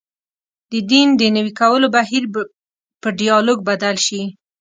[0.71, 2.23] د دین د نوي کولو بهیر
[3.01, 4.21] په ډیالوګ بدل شي.